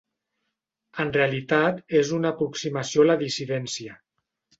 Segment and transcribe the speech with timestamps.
[1.03, 3.99] En realitat, és una aproximació a la dissidència.